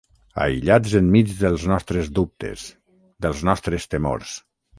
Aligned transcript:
Aïllats 0.43 0.95
enmig 0.99 1.29
dels 1.41 1.65
nostres 1.73 2.09
dubtes, 2.21 2.65
dels 3.27 3.45
nostres 3.51 3.87
temors. 3.95 4.35